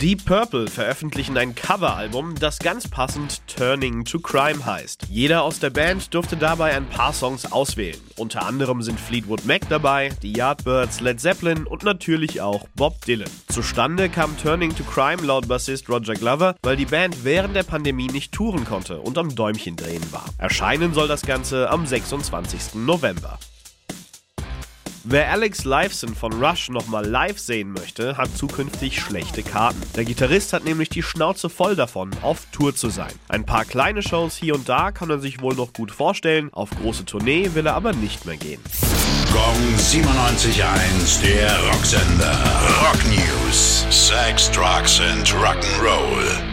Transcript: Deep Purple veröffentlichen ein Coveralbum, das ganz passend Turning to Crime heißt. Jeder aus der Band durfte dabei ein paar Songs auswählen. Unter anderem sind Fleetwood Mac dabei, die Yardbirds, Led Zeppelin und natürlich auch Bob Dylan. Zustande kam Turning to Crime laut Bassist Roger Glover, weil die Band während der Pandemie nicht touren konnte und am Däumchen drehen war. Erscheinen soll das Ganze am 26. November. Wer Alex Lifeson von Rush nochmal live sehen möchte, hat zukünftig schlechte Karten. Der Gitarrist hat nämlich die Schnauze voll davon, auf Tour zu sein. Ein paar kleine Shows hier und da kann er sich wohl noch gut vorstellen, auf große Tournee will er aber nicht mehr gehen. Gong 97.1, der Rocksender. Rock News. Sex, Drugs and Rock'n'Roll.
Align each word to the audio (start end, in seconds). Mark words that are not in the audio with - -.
Deep 0.00 0.24
Purple 0.26 0.68
veröffentlichen 0.68 1.36
ein 1.36 1.56
Coveralbum, 1.56 2.36
das 2.36 2.60
ganz 2.60 2.86
passend 2.86 3.42
Turning 3.48 4.04
to 4.04 4.20
Crime 4.20 4.64
heißt. 4.64 5.08
Jeder 5.10 5.42
aus 5.42 5.58
der 5.58 5.70
Band 5.70 6.14
durfte 6.14 6.36
dabei 6.36 6.76
ein 6.76 6.86
paar 6.86 7.12
Songs 7.12 7.50
auswählen. 7.50 8.00
Unter 8.16 8.46
anderem 8.46 8.80
sind 8.80 9.00
Fleetwood 9.00 9.44
Mac 9.44 9.68
dabei, 9.68 10.10
die 10.22 10.32
Yardbirds, 10.34 11.00
Led 11.00 11.20
Zeppelin 11.20 11.66
und 11.66 11.82
natürlich 11.82 12.40
auch 12.40 12.68
Bob 12.76 13.04
Dylan. 13.06 13.28
Zustande 13.48 14.08
kam 14.08 14.38
Turning 14.38 14.72
to 14.72 14.84
Crime 14.84 15.20
laut 15.20 15.48
Bassist 15.48 15.88
Roger 15.88 16.14
Glover, 16.14 16.54
weil 16.62 16.76
die 16.76 16.86
Band 16.86 17.24
während 17.24 17.56
der 17.56 17.64
Pandemie 17.64 18.06
nicht 18.06 18.30
touren 18.30 18.64
konnte 18.64 19.00
und 19.00 19.18
am 19.18 19.34
Däumchen 19.34 19.74
drehen 19.74 20.12
war. 20.12 20.26
Erscheinen 20.38 20.94
soll 20.94 21.08
das 21.08 21.22
Ganze 21.22 21.70
am 21.70 21.84
26. 21.84 22.74
November. 22.74 23.40
Wer 25.10 25.30
Alex 25.30 25.64
Lifeson 25.64 26.14
von 26.14 26.34
Rush 26.34 26.68
nochmal 26.68 27.06
live 27.06 27.38
sehen 27.38 27.72
möchte, 27.72 28.18
hat 28.18 28.28
zukünftig 28.36 29.00
schlechte 29.00 29.42
Karten. 29.42 29.80
Der 29.96 30.04
Gitarrist 30.04 30.52
hat 30.52 30.64
nämlich 30.64 30.90
die 30.90 31.02
Schnauze 31.02 31.48
voll 31.48 31.76
davon, 31.76 32.10
auf 32.20 32.44
Tour 32.52 32.74
zu 32.74 32.90
sein. 32.90 33.12
Ein 33.26 33.46
paar 33.46 33.64
kleine 33.64 34.02
Shows 34.02 34.36
hier 34.36 34.54
und 34.54 34.68
da 34.68 34.92
kann 34.92 35.08
er 35.08 35.18
sich 35.18 35.40
wohl 35.40 35.54
noch 35.54 35.72
gut 35.72 35.92
vorstellen, 35.92 36.52
auf 36.52 36.68
große 36.68 37.06
Tournee 37.06 37.48
will 37.54 37.64
er 37.64 37.74
aber 37.74 37.94
nicht 37.94 38.26
mehr 38.26 38.36
gehen. 38.36 38.60
Gong 39.32 39.76
97.1, 39.78 41.22
der 41.22 41.58
Rocksender. 41.68 42.38
Rock 42.82 43.02
News. 43.06 43.86
Sex, 43.88 44.50
Drugs 44.50 45.00
and 45.00 45.26
Rock'n'Roll. 45.26 46.47